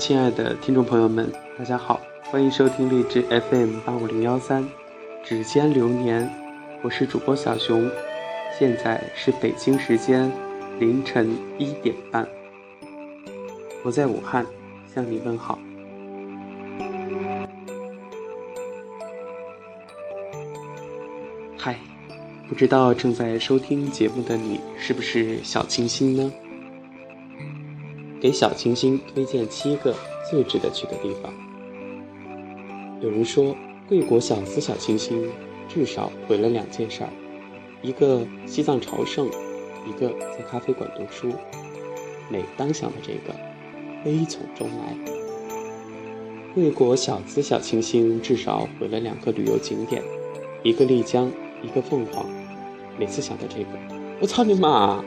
[0.00, 4.66] 亲爱的听众朋友们，大家好，欢迎收听荔枝 FM 八五零幺三，
[5.22, 6.26] 指尖流年，
[6.80, 7.86] 我是主播小熊，
[8.58, 10.32] 现在是北京时间
[10.78, 12.26] 凌晨一点半，
[13.84, 14.46] 我在武汉
[14.92, 15.58] 向你问好。
[21.58, 21.78] 嗨，
[22.48, 26.32] 不知道正在收听节目的你是不是小清新呢？
[28.20, 29.94] 给小清新推荐七个
[30.30, 31.32] 最值得去的地方。
[33.00, 33.56] 有人说，
[33.88, 35.28] 贵国小资小清新
[35.68, 37.10] 至少毁了两件事儿：
[37.80, 39.26] 一个西藏朝圣，
[39.88, 41.34] 一个在咖啡馆读书。
[42.28, 43.34] 每当想到这个，
[44.04, 44.94] 悲从中来。
[46.54, 50.02] 贵国小资小清新至少毁了两个旅游景点，
[50.62, 51.30] 一个丽江，
[51.62, 52.26] 一个凤凰。
[52.98, 53.70] 每次想到这个，
[54.20, 55.02] 我操你妈！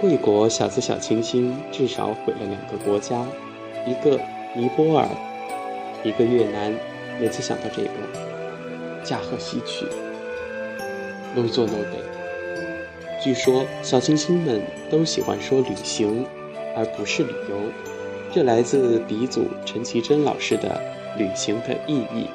[0.00, 3.24] 贵国小资小清新至少毁了两个国家，
[3.86, 4.20] 一个
[4.54, 5.08] 尼泊尔，
[6.02, 6.72] 一个越南。
[7.20, 7.90] 每次想到这个，
[9.04, 9.86] 驾鹤西去。
[11.34, 13.22] No 做 No 得。
[13.22, 16.26] 据说小清新们都喜欢说旅行，
[16.76, 17.56] 而不是旅游，
[18.32, 20.80] 这来自鼻祖陈绮贞老师的
[21.16, 22.28] 旅行的意义。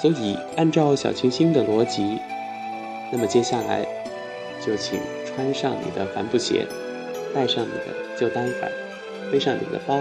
[0.00, 2.18] 所以按照小清新的逻辑，
[3.12, 3.86] 那么接下来
[4.60, 4.98] 就请。
[5.34, 6.66] 穿上你的帆布鞋，
[7.34, 7.86] 带上你的
[8.18, 8.70] 旧单反，
[9.30, 10.00] 背上你的包，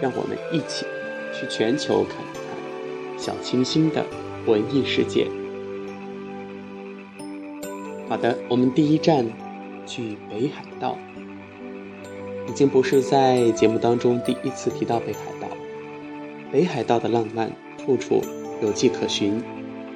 [0.00, 0.86] 让我们一起
[1.34, 4.04] 去全球看一看小清新的
[4.46, 5.26] 文艺世界。
[8.08, 9.26] 好的，我们第一站
[9.84, 10.96] 去北海道，
[12.48, 15.48] 已经不是在节目当中第一次提到北海道。
[16.50, 18.22] 北海道的浪漫处处
[18.62, 19.42] 有迹可循，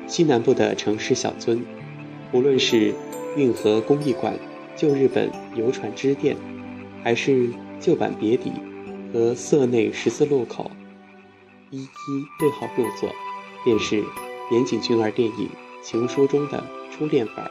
[0.06, 1.61] 西南部的城市小樽，
[2.33, 2.92] 无论是
[3.36, 4.34] 运河工艺馆。
[4.74, 6.36] 旧日本游船支店，
[7.04, 8.52] 还是旧版别邸
[9.12, 10.70] 和色内十字路口，
[11.70, 11.88] 一一
[12.38, 13.08] 对号入座，
[13.64, 14.02] 便是
[14.50, 15.48] 岩井俊二电影
[15.82, 17.50] 《情书》中的初恋版。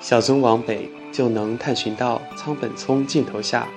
[0.00, 3.68] 小樽往北就能探寻到仓本聪镜头下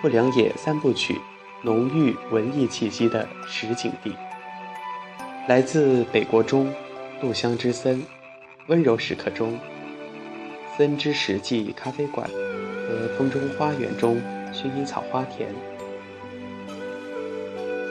[0.00, 1.20] 不良野三部曲
[1.62, 4.14] 浓郁文艺气息的实景地。
[5.48, 6.72] 来自北国中，
[7.20, 8.00] 杜香之森，
[8.68, 9.58] 温柔时刻中，
[10.78, 14.22] 森之石记咖啡馆和风中花园中
[14.52, 15.48] 薰衣草花田。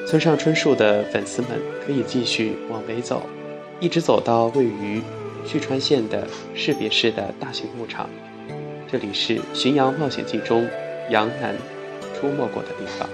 [0.08, 1.52] 村上春树的粉丝们
[1.86, 3.24] 可以继续往北走，
[3.82, 5.02] 一直走到位于
[5.46, 6.26] 旭川县的
[6.56, 8.10] 士别市的大型牧场，
[8.90, 10.66] 这里是《巡洋冒险记》中
[11.10, 11.54] 杨楠
[12.16, 13.10] 出没过的地方。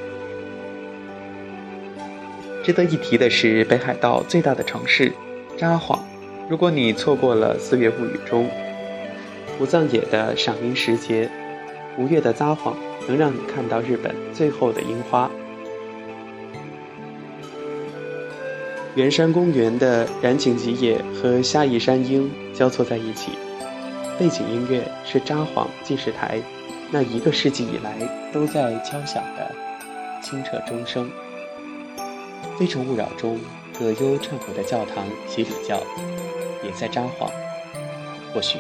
[2.68, 5.10] 值得一提的是，北海道最大的城市
[5.58, 5.98] 札幌。
[6.50, 8.46] 如果你错过了《四月物语》中
[9.58, 11.30] 武藏野的赏樱时节，
[11.98, 12.74] 五月的札幌
[13.08, 15.32] 能让你看到日本最后的樱花。
[18.96, 23.32] 圆山公园的染井吉野和虾夷山樱交错在一起，
[24.20, 26.42] 背景音乐是札幌计时台
[26.92, 27.94] 那一个世纪以来
[28.34, 29.56] 都在敲响的
[30.22, 31.06] 清澈钟声。
[32.58, 33.40] 《非诚勿扰》中
[33.78, 35.80] 葛优忏悔的教堂洗礼教，
[36.64, 37.30] 也在札幌。
[38.34, 38.58] 或许，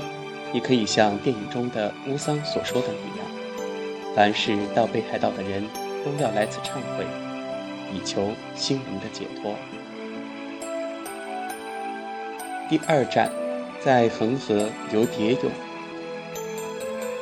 [0.53, 5.63] 你可以像电影中的乌桑所说的那样，凡是到北海道的人
[6.05, 7.05] 都要来此忏悔，
[7.91, 9.55] 以求心灵的解脱。
[12.69, 13.31] 第二站，
[13.83, 15.51] 在恒河游蝶泳。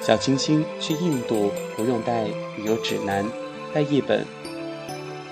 [0.02, 2.26] 小清新去印度不用带
[2.58, 3.26] 旅游指南，
[3.74, 4.26] 带一本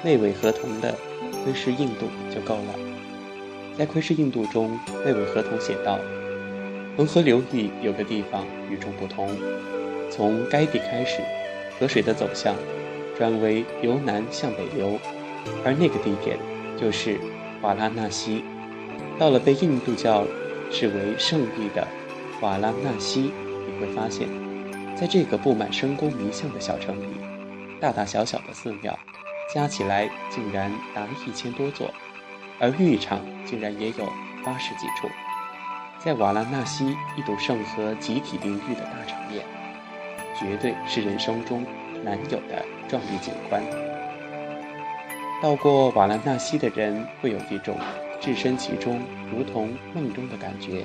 [0.03, 0.95] 内尾合同的。
[1.43, 2.79] 窥视印度就够了。
[3.77, 5.99] 在窥视印度中，贝尾合同写道
[6.95, 9.29] ：“恒河流域有个地方与众不同，
[10.11, 11.21] 从该地开始，
[11.79, 12.55] 河水的走向
[13.17, 14.99] 转为由南向北流，
[15.65, 16.37] 而那个地点
[16.79, 17.19] 就是
[17.61, 18.43] 瓦拉纳西。
[19.17, 20.25] 到了被印度教
[20.71, 21.87] 视为圣地的
[22.41, 23.31] 瓦拉纳西，
[23.67, 24.27] 你会发现，
[24.95, 27.07] 在这个布满深宫迷像的小城里，
[27.79, 28.97] 大大小小的寺庙。”
[29.53, 31.93] 加起来竟然达一千多座，
[32.59, 34.11] 而浴场竟然也有
[34.43, 35.07] 八十几处，
[35.99, 39.45] 在瓦拉纳西一睹圣河集体淋浴的大场面，
[40.39, 41.63] 绝对是人生中
[42.03, 43.61] 难有的壮丽景观。
[45.39, 47.77] 到过瓦拉纳西的人会有一种
[48.19, 48.99] 置身其中
[49.31, 50.83] 如同梦中的感觉，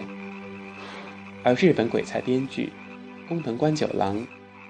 [1.42, 2.70] 而日本鬼才编剧
[3.26, 4.26] 宫藤官九郎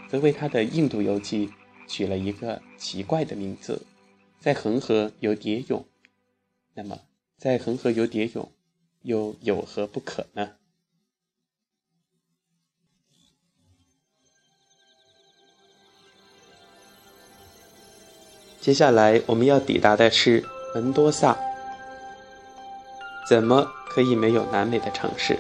[0.07, 1.51] 则为他的印度游记。
[1.89, 3.85] 取了一个奇怪的名字，
[4.39, 5.85] 在恒河有蝶泳，
[6.75, 7.01] 那么
[7.37, 8.53] 在恒河有蝶泳
[9.03, 10.51] 又有何不可呢？
[18.61, 20.45] 接下来我们要抵达的是
[20.75, 21.39] 门多萨。
[23.29, 25.39] 怎么可以没有南美的城市？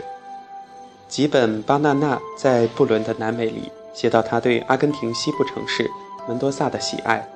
[1.08, 5.90] 吉本巴纳纳在布伦的南美里写到他对阿根廷西部城市。
[6.28, 7.26] 门多萨的喜爱。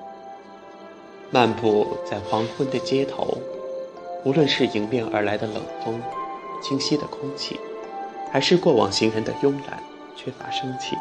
[1.31, 3.39] 漫步在黄昏的街头，
[4.23, 5.99] 无论是迎面而来的冷风、
[6.63, 7.59] 清晰的空气，
[8.31, 9.83] 还是过往行人的慵懒、
[10.15, 10.95] 缺乏生气，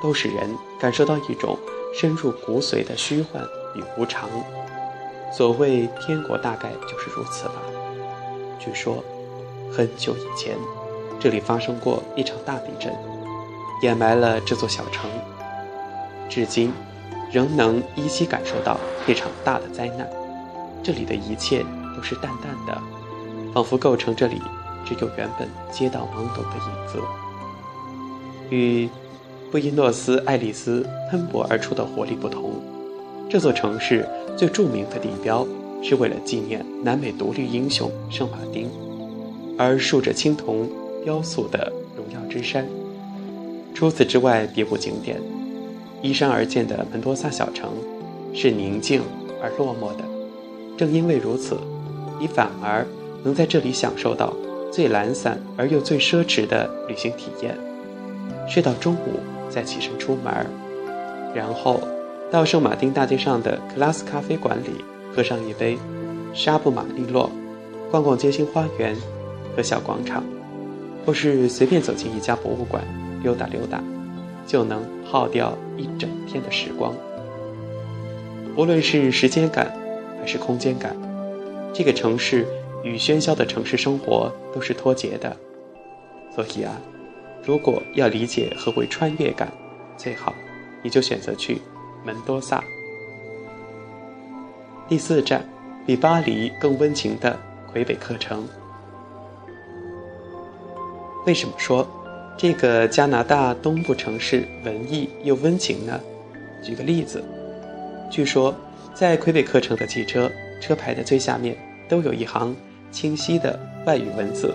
[0.00, 1.58] 都使人感受到一种
[1.92, 3.42] 深入骨髓的虚幻
[3.74, 4.30] 与无常。
[5.32, 7.54] 所谓天国，大概就是如此吧。
[8.60, 9.02] 据说，
[9.76, 10.56] 很久以前，
[11.18, 12.96] 这里发生过一场大地震，
[13.82, 15.10] 掩埋了这座小城。
[16.28, 16.72] 至今。
[17.32, 20.08] 仍能依稀感受到这场大的灾难，
[20.82, 21.64] 这里的一切
[21.96, 22.82] 都是淡淡的，
[23.52, 24.40] 仿佛构成这里
[24.84, 26.98] 只有原本街道懵懂的影子。
[28.50, 28.88] 与
[29.50, 32.52] 布宜诺斯艾利斯喷薄而出的活力不同，
[33.28, 35.46] 这座城市最著名的地标
[35.82, 38.70] 是为了纪念南美独立英雄圣马丁，
[39.58, 40.68] 而竖着青铜
[41.04, 42.66] 雕塑的荣耀之山。
[43.74, 45.20] 除此之外，别无景点。
[46.02, 47.70] 依山而建的门多萨小城，
[48.32, 49.02] 是宁静
[49.42, 50.04] 而落寞的。
[50.76, 51.56] 正因为如此，
[52.20, 52.86] 你反而
[53.24, 54.32] 能在这里享受到
[54.72, 57.56] 最懒散而又最奢侈的旅行体验。
[58.48, 60.32] 睡到中午再起身出门，
[61.34, 61.80] 然后
[62.30, 64.84] 到圣马丁大街上的克拉斯咖啡馆里
[65.14, 65.76] 喝上一杯
[66.32, 67.30] 沙布玛利诺，
[67.90, 68.96] 逛逛街心花园
[69.56, 70.22] 和小广场，
[71.04, 72.82] 或是随便走进一家博物馆
[73.22, 73.82] 溜达溜达。
[74.48, 76.94] 就能耗掉一整天的时光。
[78.56, 79.72] 无论是时间感，
[80.18, 80.96] 还是空间感，
[81.72, 82.46] 这个城市
[82.82, 85.36] 与喧嚣的城市生活都是脱节的。
[86.34, 86.80] 所以啊，
[87.44, 89.52] 如果要理解何为穿越感，
[89.96, 90.34] 最好
[90.82, 91.60] 你就选择去
[92.04, 92.64] 门多萨。
[94.88, 95.46] 第四站，
[95.86, 97.38] 比巴黎更温情的
[97.70, 98.48] 魁北克城。
[101.26, 101.86] 为什么说？
[102.38, 106.00] 这个加拿大东部城市文艺又温情呢？
[106.62, 107.20] 举个例子，
[108.08, 108.54] 据说
[108.94, 110.30] 在魁北克城的汽车
[110.60, 111.56] 车牌的最下面
[111.88, 112.54] 都有一行
[112.92, 114.54] 清晰的外语文字，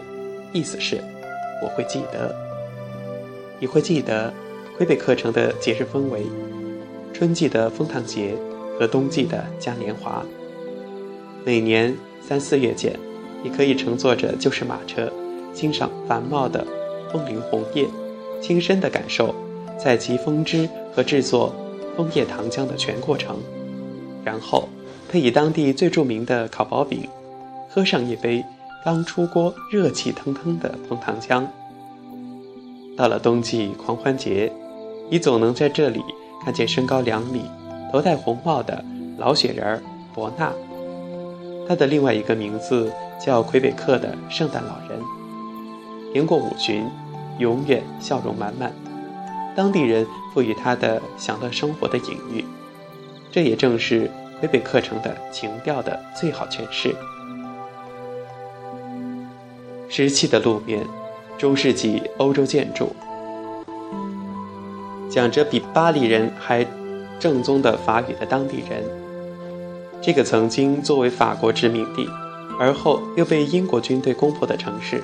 [0.53, 1.03] 意思是
[1.61, 2.33] “我会记得”。
[3.59, 4.33] 你会记得
[4.77, 6.21] 魁北克城的节日氛围，
[7.11, 8.33] 春季的枫糖节
[8.79, 10.23] 和冬季的嘉年华。
[11.43, 12.97] 每年三四月间，
[13.43, 15.11] 你可以乘坐着旧式马车，
[15.53, 16.65] 欣赏繁茂的。
[17.13, 17.87] 枫林红叶，
[18.41, 19.33] 亲身的感受
[19.79, 21.53] 采集枫枝和制作
[21.95, 23.37] 枫叶糖浆的全过程，
[24.25, 24.67] 然后
[25.07, 27.07] 配以当地最著名的烤薄饼，
[27.69, 28.43] 喝上一杯
[28.83, 31.45] 刚出锅、热气腾腾的枫糖浆。
[32.97, 34.51] 到了冬季狂欢节，
[35.09, 36.01] 你总能在这里
[36.43, 37.43] 看见身高两米、
[37.91, 38.83] 头戴红帽的
[39.19, 39.81] 老雪人
[40.15, 40.51] 伯纳，
[41.67, 42.91] 他的另外一个名字
[43.23, 44.99] 叫魁北克的圣诞老人。
[46.11, 46.85] 年过五旬。
[47.39, 48.71] 永远笑容满满，
[49.55, 52.45] 当地人赋予他的享乐生活的隐喻，
[53.31, 54.09] 这也正是
[54.39, 56.95] 魁北克城的情调的最好诠释。
[59.89, 60.85] 石砌的路面，
[61.37, 62.95] 中世纪欧洲建筑，
[65.09, 66.65] 讲着比巴黎人还
[67.19, 68.83] 正宗的法语的当地人。
[70.01, 72.09] 这个曾经作为法国殖民地，
[72.59, 75.03] 而后又被英国军队攻破的城市。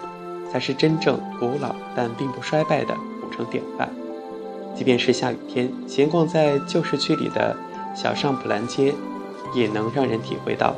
[0.51, 3.89] 才是真正古老但并不衰败的古城典范。
[4.75, 7.55] 即便是下雨天，闲逛在旧市区里的
[7.95, 8.93] 小上普兰街，
[9.53, 10.75] 也能让人体会到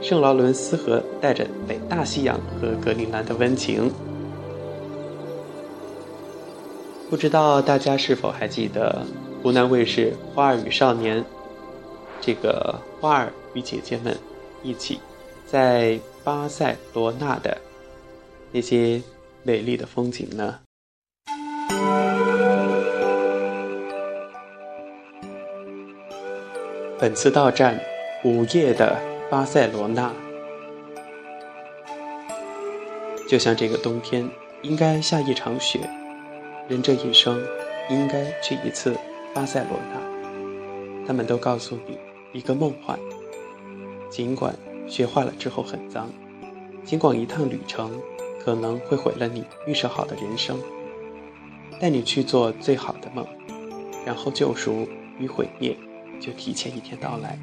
[0.00, 3.90] 圣劳伦斯河带着北大西洋和格陵兰的温情。
[7.10, 9.04] 不知道大家是否还记得
[9.42, 11.20] 湖南卫视《花儿与少年》？
[12.20, 14.16] 这个花儿与姐姐们
[14.62, 14.98] 一起
[15.46, 17.58] 在巴塞罗那的
[18.52, 19.02] 那些。
[19.44, 20.60] 美丽的风景呢？
[26.96, 27.76] 本次到站，
[28.22, 30.12] 午夜的巴塞罗那，
[33.28, 34.30] 就像这个冬天
[34.62, 35.80] 应该下一场雪，
[36.68, 37.44] 人这一生
[37.90, 38.96] 应该去一次
[39.34, 41.04] 巴塞罗那。
[41.04, 41.98] 他们都告诉你
[42.32, 42.96] 一个梦幻，
[44.08, 44.54] 尽管
[44.86, 46.08] 雪化了之后很脏，
[46.84, 48.00] 尽管一趟旅程。
[48.44, 50.58] 可能会毁了你预设好的人生，
[51.80, 53.26] 带你去做最好的梦，
[54.04, 55.76] 然后救赎与毁灭
[56.18, 57.38] 就提前一天到来。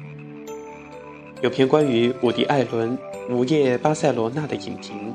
[1.40, 2.98] 有篇关于伍迪·艾伦
[3.34, 5.14] 《午夜巴塞罗那》的影评，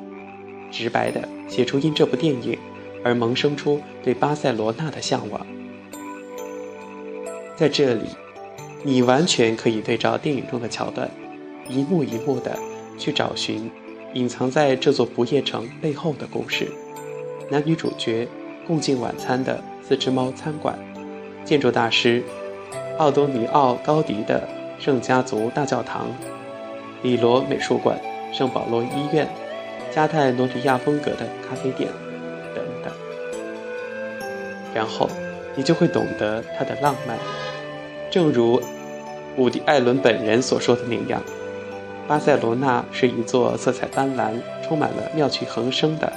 [0.72, 2.58] 直白地写出因这部电影
[3.04, 5.46] 而萌生出对巴塞罗那的向往。
[7.56, 8.10] 在这里，
[8.84, 11.10] 你完全可以对照电影中的桥段，
[11.70, 12.58] 一幕一幕的
[12.98, 13.70] 去找寻
[14.16, 16.72] 隐藏在这座不夜城背后的故事。
[17.50, 18.26] 男女主角
[18.66, 20.80] 共进晚餐的四只猫餐馆，
[21.44, 22.24] 建筑大师
[22.98, 24.48] 奥多尼奥·高迪的
[24.80, 26.08] 圣家族大教堂，
[27.04, 28.00] 里罗美术馆、
[28.32, 29.28] 圣保罗医院、
[29.94, 31.90] 加泰罗尼亚风格的咖啡店
[32.56, 32.94] 等等。
[34.74, 35.10] 然后
[35.56, 37.18] 你就会懂得它的浪漫，
[38.10, 38.62] 正如。
[39.38, 41.22] 伍迪·艾伦本人所说的那样，
[42.08, 44.34] 巴塞罗那是一座色彩斑斓、
[44.64, 46.12] 充满了妙趣横生的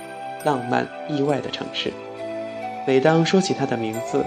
[0.45, 1.91] 浪漫意外的城市。
[2.87, 4.25] 每当说起它的名字，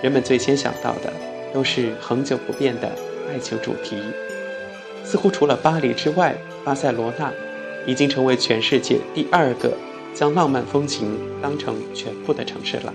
[0.00, 1.12] 人们最先想到的
[1.52, 2.90] 都是恒久不变的
[3.28, 3.96] 爱情主题。
[5.04, 6.34] 似乎除了巴黎之外，
[6.64, 7.32] 巴塞罗那
[7.86, 9.72] 已经成为全世界第二个
[10.14, 12.94] 将浪漫风情当成全部的城市了。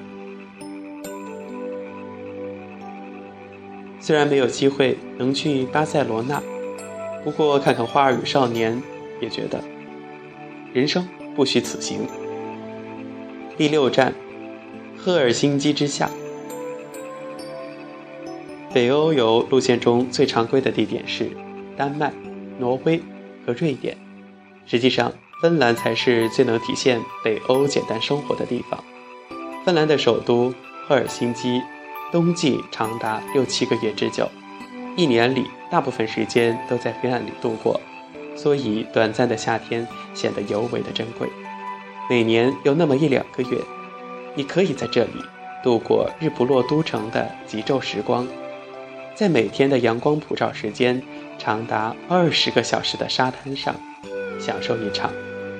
[3.99, 6.41] 虽然没有机会能去巴塞罗那，
[7.23, 8.75] 不过看看《花儿与少年》，
[9.21, 9.61] 也觉得
[10.73, 12.07] 人生不虚此行。
[13.57, 14.13] 第六站，
[14.97, 16.09] 赫尔辛基之夏。
[18.73, 21.29] 北欧游路线中最常规的地点是
[21.75, 22.13] 丹麦、
[22.57, 23.01] 挪威
[23.45, 23.97] 和瑞典，
[24.65, 25.11] 实际上
[25.41, 28.83] 芬兰才是最能体现北欧简单生活的地方。
[29.65, 30.53] 芬兰的首都
[30.87, 31.61] 赫尔辛基。
[32.11, 34.27] 冬季长达六七个月之久，
[34.99, 37.79] 一年里大部分时间都在黑暗里度过，
[38.35, 41.25] 所以短暂的夏天显得尤为的珍贵。
[42.09, 43.57] 每年有那么一两个月，
[44.35, 45.13] 你可以在这里
[45.63, 48.27] 度过日不落都城的极昼时光，
[49.15, 51.01] 在每天的阳光普照时间
[51.37, 53.73] 长达二十个小时的沙滩上，
[54.37, 55.13] 享受一场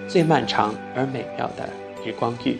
[0.06, 1.70] 最漫长而美妙的
[2.06, 2.58] 日光浴。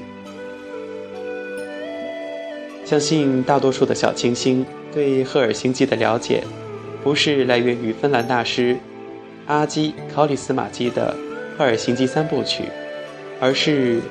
[2.86, 6.42] 相信大多数的小清新对赫尔辛基的了解，
[7.04, 8.78] 不是来源于芬兰大师
[9.48, 11.16] 阿基考里斯马基的
[11.58, 12.64] 《赫尔辛基三部曲》，
[13.40, 14.02] 而是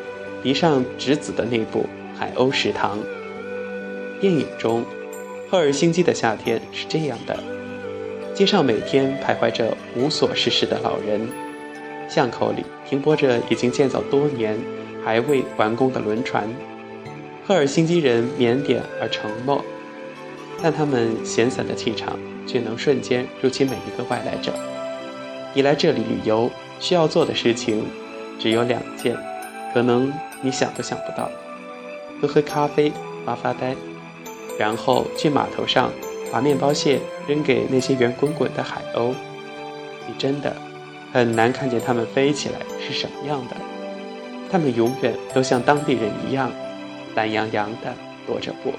[0.43, 1.87] 迪尚直子的那部
[2.19, 2.99] 《海鸥食堂》。
[4.21, 4.85] 电影中，
[5.51, 7.39] 赫尔辛基的夏天是这样的：
[8.35, 11.21] 街上每天徘徊着无所事事的老人，
[12.09, 14.59] 巷口里停泊着已经建造多年
[15.05, 16.49] 还未完工的轮船。
[17.47, 19.65] 赫尔辛基人腼腆而沉默，
[20.61, 24.53] 但他们闲散的气场却能瞬间入侵每一个外来者。
[25.55, 26.51] 你来这里旅游
[26.81, 27.85] 需要做的事情
[28.41, 29.17] 只有两件，
[29.73, 30.13] 可能
[30.43, 31.31] 你想都想不到：
[32.21, 32.91] 喝喝咖啡、
[33.25, 33.77] 发发呆，
[34.59, 35.93] 然后去码头上
[36.33, 39.15] 把面包屑扔给那些圆滚滚的海鸥。
[40.07, 40.57] 你真的
[41.13, 43.57] 很难看见它们飞起来是什么样的，
[44.51, 46.51] 它们永远都像当地人一样。
[47.15, 47.93] 懒洋洋的
[48.29, 48.73] 踱着步。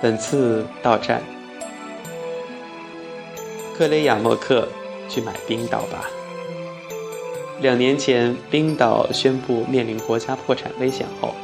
[0.00, 1.20] 本次到站，
[3.76, 4.68] 克雷亚莫克，
[5.08, 6.08] 去买冰岛吧。
[7.60, 11.34] 两年前，冰岛宣布面临国家破产危险后，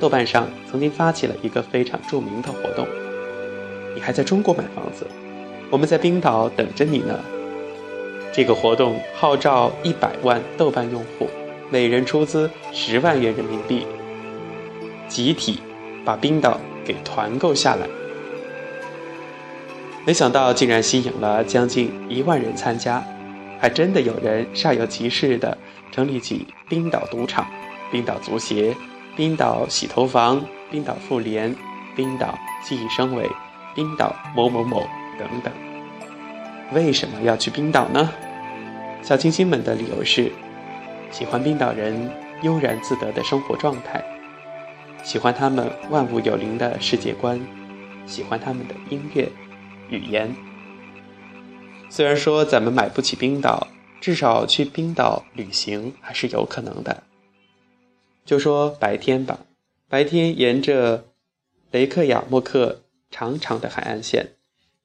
[0.00, 2.84] 豆瓣上曾经发起了一个非常著名的活动
[3.94, 5.06] ：“你还在中国买房子？
[5.70, 7.20] 我们在冰岛等着你呢。”
[8.34, 11.28] 这个活动号召一百万豆瓣用户。
[11.70, 13.86] 每人出资十万元人民币，
[15.08, 15.60] 集体
[16.04, 17.86] 把冰岛给团购下来。
[20.04, 23.02] 没想到竟然吸引了将近一万人参加，
[23.60, 25.56] 还真的有人煞有其事地
[25.92, 27.46] 成立起冰岛赌场、
[27.90, 28.74] 冰岛足协、
[29.16, 31.54] 冰岛洗头房、冰岛妇联、
[31.94, 33.30] 冰岛记忆生伟、
[33.74, 34.86] 冰岛某某某
[35.18, 35.52] 等等。
[36.72, 38.10] 为什么要去冰岛呢？
[39.02, 40.32] 小清新们的理由是。
[41.10, 42.10] 喜欢冰岛人
[42.40, 44.02] 悠然自得的生活状态，
[45.02, 47.40] 喜欢他们万物有灵的世界观，
[48.06, 49.30] 喜欢他们的音乐、
[49.90, 50.34] 语言。
[51.90, 53.66] 虽然说咱们买不起冰岛，
[54.00, 57.02] 至少去冰岛旅行还是有可能的。
[58.24, 59.40] 就说白天吧，
[59.88, 61.04] 白天沿着
[61.72, 64.34] 雷克雅莫克长长的海岸线，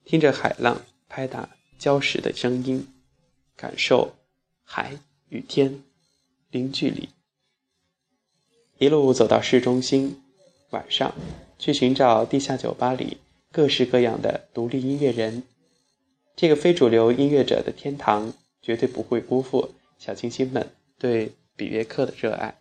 [0.03, 2.88] 听着海浪拍打礁石的声音，
[3.55, 4.15] 感受
[4.63, 4.97] 海
[5.29, 5.83] 与天。
[6.50, 7.09] 零距离，
[8.79, 10.22] 一路走到市中心，
[10.69, 11.12] 晚上
[11.57, 13.17] 去寻找地下酒吧里
[13.51, 15.41] 各式各样的独立音乐人。
[16.36, 20.69] 这个非主流音乐者的天堂，绝对不会辜负小清新们
[21.00, 22.60] 对比约克的热爱。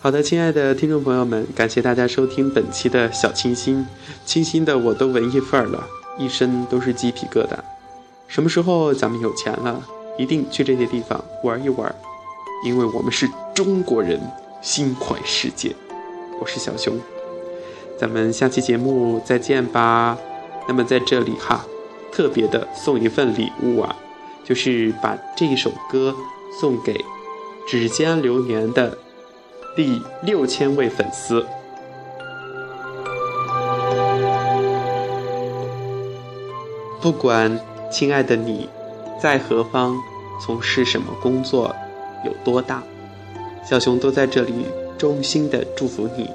[0.00, 3.86] 好的，亲爱的听众朋友们，感谢大家收听本期的小清新，
[4.26, 5.86] 清新的我都文艺范儿了，
[6.18, 7.73] 一身都是鸡皮疙瘩。
[8.34, 9.80] 什么时候咱们有钱了，
[10.18, 11.94] 一定去这些地方玩一玩。
[12.64, 14.20] 因为我们是中国人，
[14.60, 15.72] 心怀世界。
[16.40, 16.98] 我是小熊，
[17.96, 20.18] 咱们下期节目再见吧。
[20.66, 21.64] 那么在这里哈，
[22.10, 23.94] 特别的送一份礼物啊，
[24.42, 26.12] 就是把这一首歌
[26.60, 27.04] 送给
[27.68, 28.98] 指尖流年的
[29.76, 31.46] 第六千位粉丝。
[37.00, 37.60] 不管
[37.94, 38.68] 亲爱的你
[39.22, 39.94] 在何方，
[40.44, 41.72] 从事什么工作，
[42.24, 42.82] 有多大，
[43.64, 44.52] 小熊都在这里
[44.98, 46.28] 衷心的祝福你，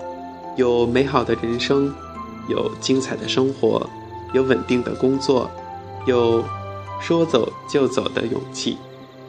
[0.56, 1.94] 有美好的人生，
[2.48, 3.86] 有精彩的生活，
[4.34, 5.52] 有稳定的工作，
[6.06, 6.42] 有
[7.02, 8.78] 说走就走的勇气，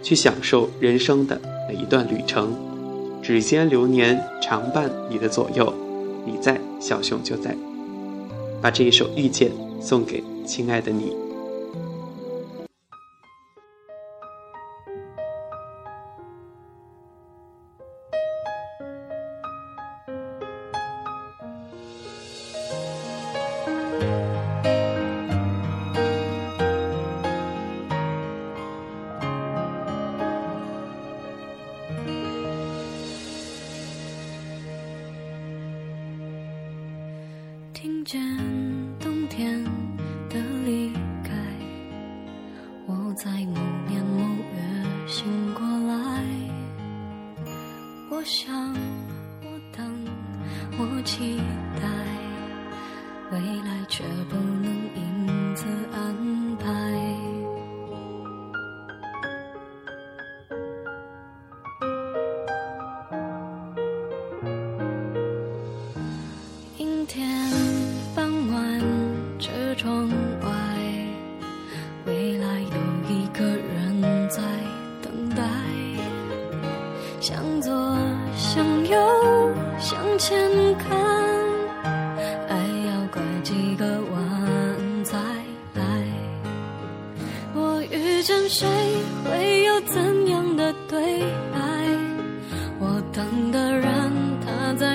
[0.00, 2.54] 去享受人生的每一段旅程。
[3.20, 5.74] 指尖流年常伴你的左右，
[6.24, 7.56] 你在，小熊就在。
[8.62, 9.50] 把这一首《遇见》
[9.82, 11.19] 送给亲爱的你。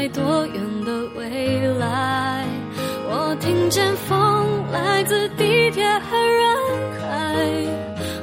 [0.09, 2.45] 多远的未来？
[3.07, 6.57] 我听见风来自地铁和人
[6.99, 7.05] 海，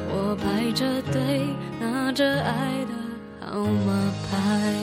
[0.09, 1.47] 我排着队
[1.81, 2.93] 拿着爱的
[3.47, 4.82] 号码牌。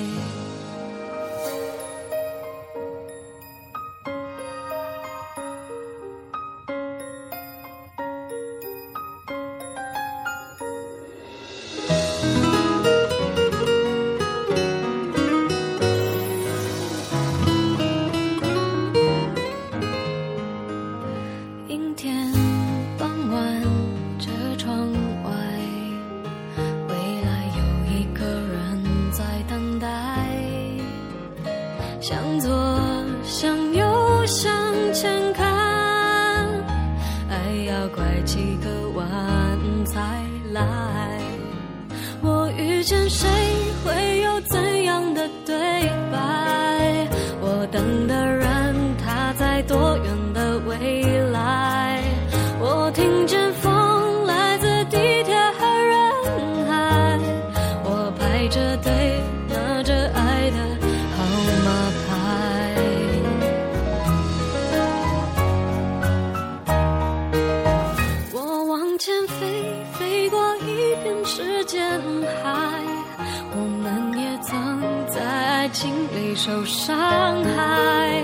[76.41, 78.23] 受伤害，